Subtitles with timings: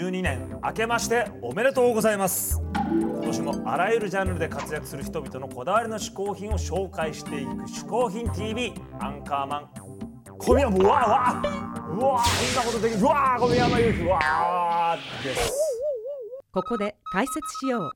[0.00, 2.58] 2012年明けましておめでとうございます。
[2.90, 9.68] 今年もあらゆるジャンルで活躍する人々のこだわりの嗜好品を紹介していく嗜好品 TV アンカーマン。
[10.38, 13.00] 小宮もうわわうわこんなことできる。
[13.02, 15.52] うわ小宮山由紀うわです。
[16.52, 17.82] ここで解説しよう。
[17.82, 17.90] 嗜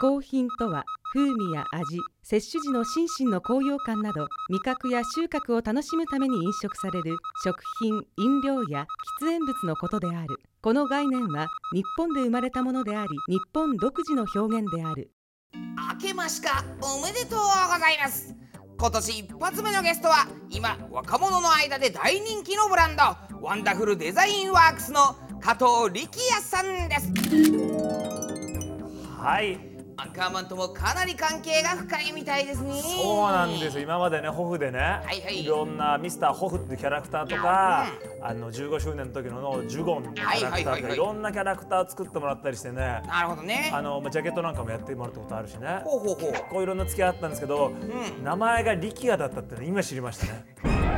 [0.00, 0.84] 好品とは
[1.14, 8.86] 風味や味摂取時の心身の高揚感など味覚や収穫を楽しむために飲食される食品飲料や
[9.22, 10.36] 喫煙物のことである。
[10.60, 15.10] この概念は日本で生まれたものであり日本独自の表現である。
[15.54, 18.34] 明けましかおめでとうございます
[18.78, 23.02] 今年一発目のゲストは今若者の間で大人気のブランド
[23.40, 27.12] ワンダフルデザインワークスの加藤力也さんです。
[29.16, 29.67] はい
[30.00, 32.80] アンカーマンともかなり関係が深いみたいですね。
[32.80, 33.82] そうなんですよ。
[33.82, 35.44] 今までねホフでね、いはい。
[35.44, 37.86] ろんなミスターホフっていうキャラクターとか、
[38.22, 43.02] あの15周年の時ののジュゴンのキャラクターはいはいはいはいとかいろんなキャラクター作ってもらったりしてね。
[43.08, 43.72] なるほどね。
[43.74, 45.80] あのまあジャケットなんかもやってもらったことあるしね。
[45.82, 46.32] ほうほうほう。
[46.48, 47.72] こういろんな付き合いあったんですけど、
[48.22, 50.44] 名前が力也だったっての今知りましたね。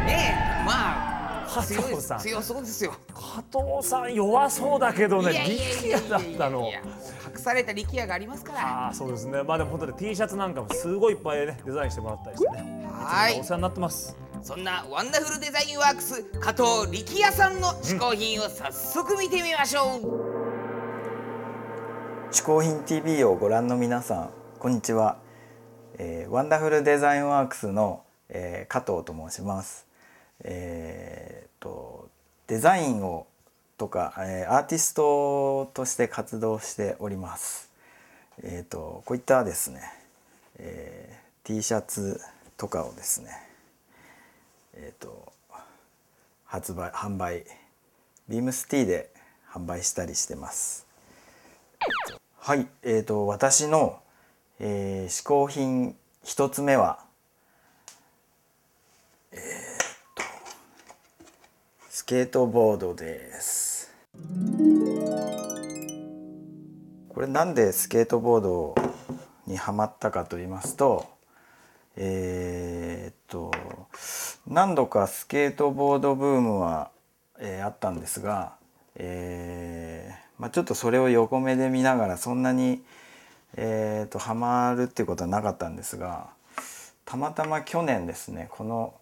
[0.05, 0.65] ねえ。
[0.67, 1.10] まあ
[1.55, 2.19] 加藤強いさん。
[2.21, 2.93] 強そうですよ。
[3.15, 3.43] 加
[3.77, 6.71] 藤さん弱そうだけどね力也だったの。
[6.71, 8.61] 隠された力也がありますから。
[8.87, 9.43] ああそうですね。
[9.43, 12.89] まあでも本当に T シャツなんかもすごいいっぱいねデザインしてもらったりしてね。
[12.93, 13.41] はい。
[13.41, 14.17] お世話になってます。
[14.43, 20.01] そんなワンダフルデザインワークス加藤力也さんの嗜好品を早速見てみましょう、
[22.33, 25.19] 嗜好品 TV をご覧の皆さんこんにちは、
[25.99, 29.87] えーワンダフルデザインワークスの、えー加藤と申します
[30.45, 32.09] えーと
[32.47, 33.27] デザインを
[33.79, 37.71] とか、えーアーティストとして活動しております。
[38.43, 39.83] えーとこういったですね、
[40.59, 42.21] えー T シャツ
[42.57, 43.31] とかをですね
[44.75, 45.33] えーと
[46.45, 47.45] 発売販売
[48.29, 49.11] ビームスティーで
[49.51, 50.87] 販売したりしてます。
[52.39, 54.01] はい、えー、と私の、
[54.59, 57.05] えー、嗜好品一つ目は、
[59.33, 59.41] えー、
[62.01, 63.93] スケートボードです。
[67.11, 68.75] これなんでスケートボード
[69.47, 71.07] にハマったかと言いますと、
[71.97, 73.53] えー、と
[74.47, 76.91] 何度かスケートボードブームは、
[77.39, 78.55] えーあったんですが、
[78.97, 82.83] えーまあ、ちょっとそれを横目で見ながらそんなに、
[83.57, 86.31] えー、とハマるっていうことはなかったんですが
[87.05, 88.95] たまたま去年ですねこの、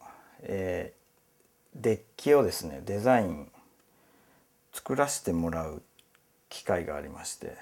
[0.43, 0.95] え
[1.79, 3.51] デッキをですねデザイン
[4.73, 5.83] 作らせてもらう
[6.49, 7.57] 機会がありまして。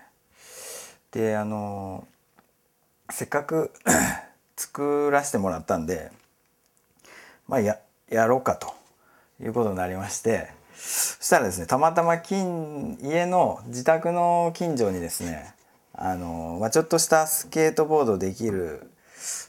[1.12, 2.06] であの
[3.10, 3.72] せっかく
[4.56, 6.10] 作らせてもらったんで
[7.46, 7.78] まあや
[8.10, 8.74] やろうかと
[9.42, 10.56] いうことになりまして。
[10.76, 15.54] そしたらですねたまたま近家の自宅の近所にですね
[15.94, 18.90] あの、まあ、ちょっとしたスケートボードできる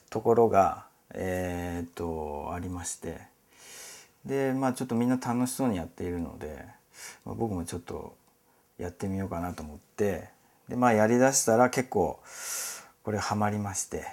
[0.10, 3.37] ところがえーっとありまして。
[4.28, 6.66] でまあちょっとみんな楽しそうにやっているので、
[7.26, 8.16] まあ、僕もちょっと
[8.78, 10.30] やってみようかなと思って
[10.68, 12.20] でまあやりだしたら結構
[13.04, 14.06] これハマりまして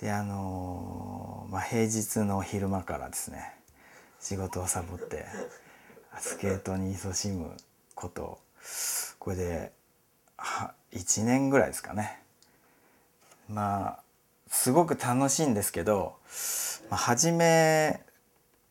[0.00, 3.54] であのまあ平日の昼間からですね
[4.20, 5.26] 仕事をサボって
[6.18, 7.56] スケートに勤しむ
[7.94, 8.38] こと
[9.18, 9.72] これで
[10.36, 12.20] は1年ぐらいですかね。
[13.48, 13.98] まあ
[14.48, 16.14] すごく楽しいんですけど、
[16.90, 18.03] まあ、始め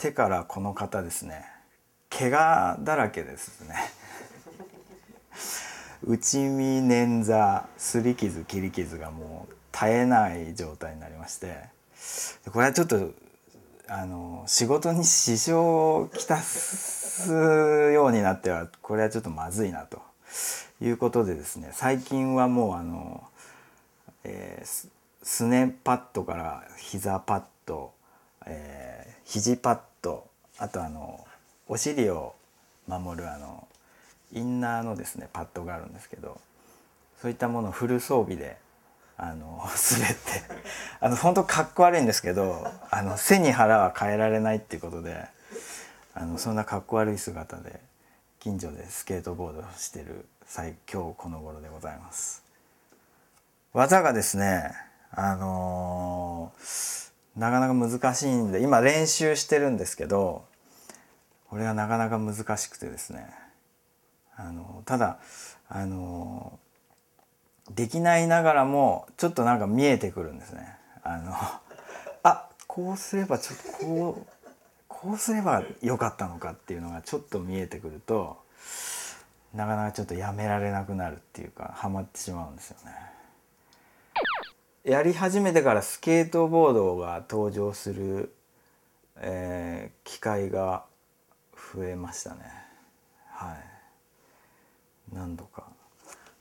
[0.03, 1.45] てからこの方ですね。
[2.09, 3.75] 怪我だらけですね。
[6.03, 11.69] 内身捻挫すり傷切り傷がもう絶えない状態になりまして。
[12.51, 13.11] これはちょっと
[13.87, 20.01] あの仕事に支障をきたすようになってはこれはちょっとまずいなと。
[20.81, 23.23] いうことでですね最近はもうあの、
[24.25, 24.89] えー
[25.25, 27.93] すねパッドから膝パッド、
[28.45, 30.27] え肘パッド
[30.57, 31.25] あとあの
[31.67, 32.35] お尻を
[32.87, 33.67] 守るあの
[34.33, 36.39] インナーのですねパッドがあるんですけど
[37.21, 38.57] そういったものをフル装備で
[39.17, 40.19] あの 滑って
[40.99, 45.25] あの本当かっこ悪いんですけどあの背に腹は変えられないっていうことで
[46.13, 47.79] あのそんなかっこ悪い姿で
[48.39, 52.43] 近所でスケートボードをしてる最今日この頃でございます。
[53.71, 54.75] 技がですね
[55.11, 60.45] あのーなかなか難しいんで今練習してるんですけど
[61.49, 63.27] これがなかなか難しくてですね
[64.35, 65.19] あのただ
[65.69, 66.59] あの
[67.71, 70.75] できないながらもちょっとなんか見えてくるんですね。
[71.03, 71.33] あの
[72.23, 74.33] あこうすればちょっとこう
[74.87, 78.37] こうすればよかったのかっていうのがちょっと見えてくると
[79.53, 82.91] なかなかちょっとやめられなくなるっていうかハマってしまうんですよね。
[84.83, 88.33] やり始めてからスケートボードが登場する、
[89.17, 90.83] えー機会が
[91.75, 92.41] 増えましたね。
[93.29, 95.15] はい。
[95.15, 95.63] 何度か。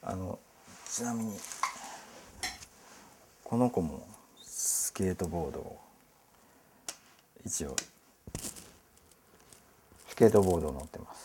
[0.03, 0.41] あの
[0.91, 1.39] ちなみに
[3.45, 4.05] この子も
[4.43, 5.81] スケートボードを
[7.47, 7.77] 一応
[10.09, 11.22] スケートボード乗ってます。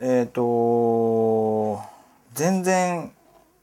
[0.00, 1.80] えっ、と
[2.34, 3.12] 全然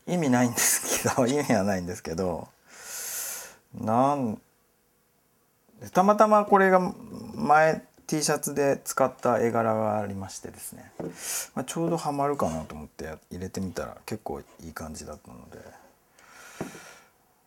[0.07, 2.48] 意味ないんですけど 意味はないんですけど
[3.74, 4.42] なん
[5.94, 6.80] たまたまこれが
[7.36, 10.92] 前 T シャツで使った絵柄がありましてですね、
[11.56, 15.81] まあ、ちょうどハマるかなと思って入れてみたら結構いい感じだったので。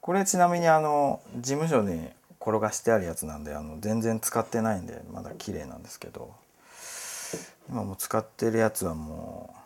[0.04, 6.34] これちなみにあの事務所に転がしてあるやつなんであの全然使ってないんでまだ綺麗なんですけど。
[7.68, 9.58] 今も使ってるやつはもう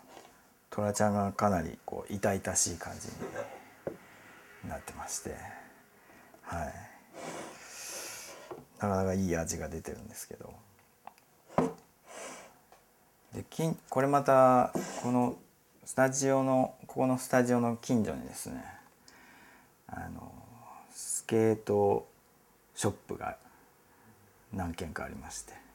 [0.70, 3.08] トラちゃんがかなりこう痛々しい感じ
[4.64, 5.34] になってまして。
[6.42, 6.74] はい。
[8.80, 10.54] なかなかいい味が出てるんですけど。
[13.34, 13.44] で
[13.90, 14.72] これまた
[15.02, 15.36] この
[15.84, 18.64] スタジオのここのスタジオの近所にですね
[19.86, 20.32] あの
[20.90, 22.06] スケート
[22.74, 23.36] ショップが
[24.52, 25.67] 何軒かありまして。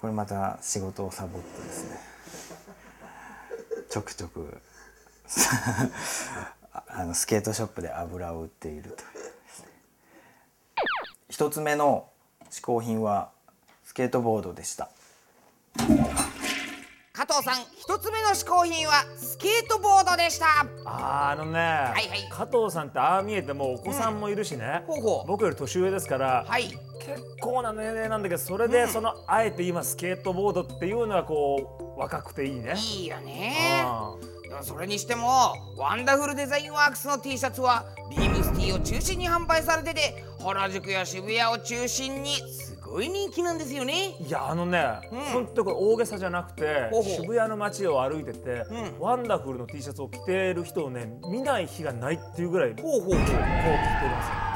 [0.00, 1.98] これまた仕事をサボってですね。
[3.90, 4.60] ちょくちょく
[6.72, 8.98] あのスケートショップで油を売っているという
[11.28, 12.08] 一つ目の
[12.50, 13.30] 嗜好品は
[13.84, 14.90] スケートボードでした。
[17.38, 20.46] 加藤さん一つ目の嗜好品はスケートボードでした。
[20.84, 22.28] あーあのね、いはい。
[22.30, 25.28] 加藤さんってああ見えてもお子さんもいるしね、ほうほう。
[25.28, 26.64] 僕より年上ですから、はい。
[26.64, 26.80] 結
[27.40, 32.74] 構な年齢なんだけどそれでその、あえて今スケートボードっていうのはこう若くていいね。
[32.76, 33.54] いいよね。
[34.62, 44.16] それにしてもワンダフルデザインワークスの T シャツはビームス T を中心に販売されてて原宿や渋谷を中心にすごい人気なんですよね。
[44.20, 45.20] ーいやあのね、うん。
[45.20, 47.12] ほんとこれ大げさじゃなくてほうほう。
[47.22, 53.10] 渋谷の街を歩いてて、うんワンダフルの T シャツを着ている人をね見ない日がないっていうぐらいこうほうほう。
[53.10, 54.48] ほう着てます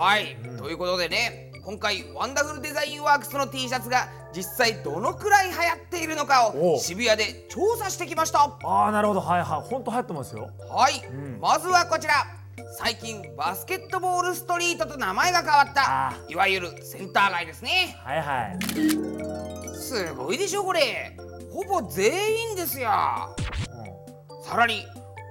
[0.00, 8.44] はい、ということでね今回ワンダフルデザインワークスの T シャツが実際どのくらい流行っているのかを渋谷で調査してきました。
[8.62, 9.20] ああなるほど。
[9.20, 9.68] はいはい。
[9.68, 10.50] ほんと流行ってますよ。
[10.70, 11.40] はい、ん。
[11.40, 12.14] まずはこちら
[12.78, 16.08] 最近バスケットボールストリートと名前が変わった。
[16.08, 17.96] あいわゆるセンター街ですね。
[18.04, 19.74] はいはい。
[19.74, 21.16] すごいでしょこれ。
[21.52, 22.90] ほぼ全員ですよ。
[24.44, 24.84] さらに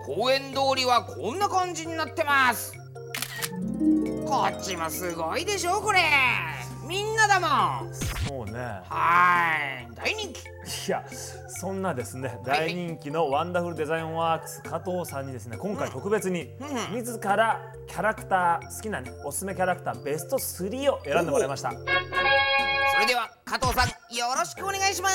[0.06, 2.74] 公園通りはこんな感じになってます。
[4.26, 6.02] こっちもすごいでしょこれ。
[6.88, 7.94] みんなだもん
[8.28, 8.60] そうね。
[8.90, 9.96] はーい。
[9.96, 10.42] 大人気。
[10.88, 11.06] いや
[11.48, 12.74] そんなですねはい。
[12.74, 16.52] 大人気のワンダフルデザインワークス加藤さんにですね今回特別に
[16.92, 16.96] うん。
[16.96, 21.72] 自らキャラクター好きなねおすすめキャラクターベスト3を選んでもらいました。
[21.72, 21.78] そ
[23.00, 25.10] れでは加藤さんよろしくお願いしま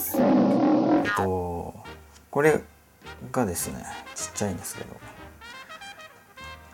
[0.00, 0.16] す。
[0.18, 1.74] えっと
[2.30, 2.60] これ
[3.32, 4.96] がですねちっちゃいんですけど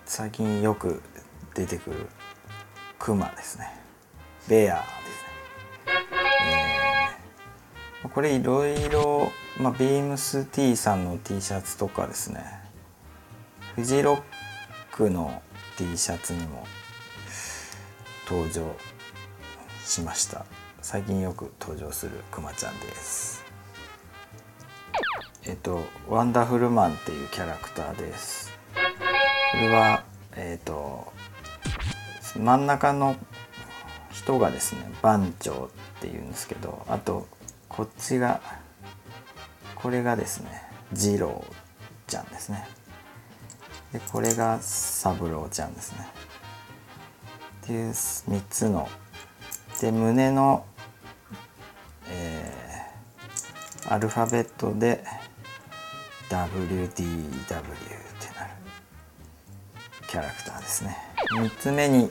[0.07, 1.03] 最近よく
[1.55, 2.09] 出てくる
[2.99, 3.69] クマですね。
[4.49, 4.83] ベア
[8.09, 12.45] これいろいろ、まあ、ビームス T さんの T シャツとかですね。
[13.77, 14.23] フジロッ
[14.91, 15.41] クの
[15.79, 16.67] T シャツにも
[18.29, 18.75] 登場
[19.85, 20.45] しました。
[20.81, 23.45] 最近よく登場するクマちゃんです。
[25.45, 28.53] えっとワンダフルマンっていうキャラクターです。
[29.53, 30.03] これは
[30.37, 31.13] えっと
[32.37, 33.17] 真ん中の
[34.11, 37.27] 人がですね番長っていうんですけどあと
[37.75, 38.41] こっちが
[39.75, 40.50] これがですね
[40.93, 41.45] 二郎
[42.07, 42.67] ちゃんですね。
[43.93, 46.07] でこれが三郎ちゃんですね。
[47.62, 48.88] っていう3つの
[49.81, 50.64] で胸の、
[52.09, 52.62] えー
[53.88, 55.05] アルファベットで
[56.31, 57.64] WDW ってなる
[60.09, 60.97] キャラクターですね。
[61.33, 62.11] 3つ目に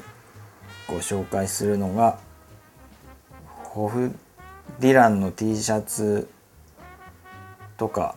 [0.88, 2.20] ご紹介するのが
[3.64, 4.14] ホフ
[4.80, 6.30] ディランの T シャツ
[7.78, 8.16] とか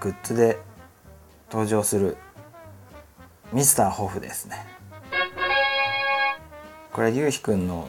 [0.00, 0.58] グッズで
[1.50, 2.16] 登場する
[3.52, 4.56] ミスターホフですね。
[6.92, 7.88] これゆうひくんの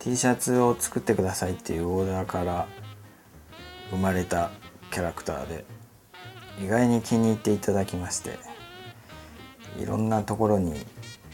[0.00, 2.68] T シャツを作ってくださいっていうオーダーから
[3.90, 4.50] 生まれた
[4.90, 5.64] キャラクターで
[6.62, 8.38] 意外に気に入っていただきまして
[9.78, 10.74] いろんなところに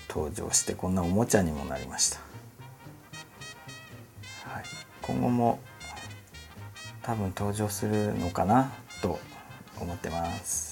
[0.09, 2.32] 登場してこんなおもちゃにもなりました。
[5.03, 5.59] 今後も
[7.03, 9.19] 多分登場するのかなと
[9.81, 10.72] 思ってます。